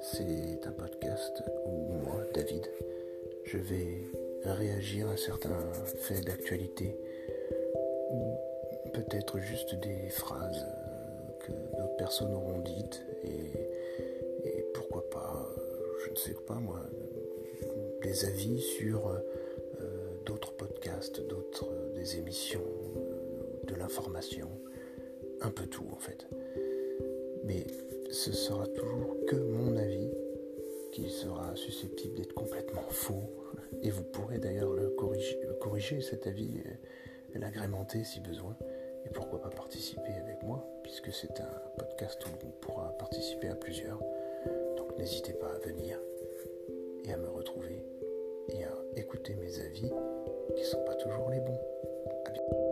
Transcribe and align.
C'est 0.00 0.66
un 0.66 0.72
podcast 0.72 1.42
où 1.64 1.92
moi, 2.04 2.22
David, 2.34 2.66
je 3.44 3.58
vais 3.58 4.06
réagir 4.44 5.08
à 5.08 5.16
certains 5.16 5.72
faits 5.72 6.24
d'actualité 6.24 6.96
ou 8.10 8.36
peut-être 8.92 9.38
juste 9.38 9.74
des 9.76 10.08
phrases 10.10 10.66
que 11.40 11.52
d'autres 11.52 11.96
personnes 11.96 12.32
auront 12.32 12.58
dites 12.60 13.02
et, 13.24 14.66
pourquoi 14.74 15.08
pas, 15.10 15.48
je 16.04 16.10
ne 16.10 16.16
sais 16.16 16.36
pas 16.46 16.54
moi, 16.54 16.80
des 18.02 18.24
avis 18.24 18.60
sur 18.60 19.08
euh, 19.08 19.20
d'autres 20.26 20.52
podcasts, 20.52 21.20
d'autres 21.26 21.66
des 21.94 22.18
émissions, 22.18 22.66
euh, 22.96 23.66
de 23.66 23.74
l'information, 23.74 24.48
un 25.40 25.50
peu 25.50 25.66
tout 25.66 25.86
en 25.92 25.98
fait. 25.98 26.26
Mais 27.44 27.66
ce 28.10 28.32
sera 28.32 28.66
toujours 28.66 29.24
que 29.26 29.36
mon 29.36 29.76
avis 29.76 30.10
qui 30.92 31.08
sera 31.08 31.54
susceptible 31.54 32.16
d'être 32.16 32.34
complètement 32.34 32.82
faux. 32.88 33.22
Et 33.82 33.90
vous 33.90 34.02
pourrez 34.02 34.38
d'ailleurs 34.38 34.72
le 34.72 34.90
corriger, 35.60 36.00
cet 36.00 36.26
avis, 36.26 36.62
l'agrémenter 37.34 38.04
si 38.04 38.20
besoin. 38.20 38.56
Et 39.06 39.10
pourquoi 39.10 39.40
pas 39.40 39.48
participer 39.48 40.12
avec 40.22 40.42
moi, 40.42 40.66
puisque 40.82 41.12
c'est 41.12 41.40
un 41.40 41.62
podcast 41.78 42.20
où 42.26 42.46
on 42.46 42.50
pourra 42.60 42.90
participer 42.98 43.48
à 43.48 43.54
plusieurs. 43.54 44.00
Donc 44.76 44.98
n'hésitez 44.98 45.32
pas 45.32 45.54
à 45.54 45.58
venir 45.58 45.98
et 47.04 47.12
à 47.12 47.16
me 47.16 47.28
retrouver 47.28 47.84
et 48.48 48.64
à 48.64 48.74
écouter 48.96 49.36
mes 49.36 49.60
avis 49.60 49.90
qui 50.56 50.62
ne 50.62 50.66
sont 50.66 50.84
pas 50.84 50.96
toujours 50.96 51.30
les 51.30 51.40
bons. 51.40 51.60
Bientôt. 52.32 52.69